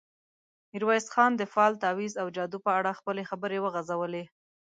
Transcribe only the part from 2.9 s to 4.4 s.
خپلې خبرې وغځولې.